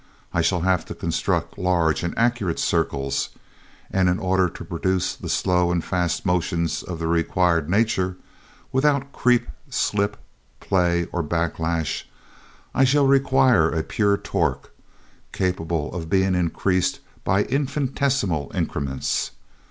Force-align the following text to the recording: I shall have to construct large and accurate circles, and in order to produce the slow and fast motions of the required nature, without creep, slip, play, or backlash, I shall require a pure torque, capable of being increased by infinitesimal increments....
I 0.33 0.41
shall 0.41 0.61
have 0.61 0.83
to 0.85 0.95
construct 0.95 1.59
large 1.59 2.01
and 2.01 2.17
accurate 2.17 2.57
circles, 2.57 3.29
and 3.91 4.09
in 4.09 4.17
order 4.17 4.49
to 4.49 4.65
produce 4.65 5.13
the 5.15 5.29
slow 5.29 5.71
and 5.71 5.83
fast 5.83 6.25
motions 6.25 6.81
of 6.81 6.97
the 6.97 7.05
required 7.05 7.69
nature, 7.69 8.17
without 8.71 9.11
creep, 9.13 9.45
slip, 9.69 10.17
play, 10.59 11.05
or 11.11 11.21
backlash, 11.21 12.05
I 12.73 12.83
shall 12.83 13.05
require 13.05 13.69
a 13.69 13.83
pure 13.83 14.17
torque, 14.17 14.71
capable 15.33 15.93
of 15.93 16.09
being 16.09 16.33
increased 16.33 16.99
by 17.23 17.43
infinitesimal 17.43 18.51
increments.... 18.55 19.29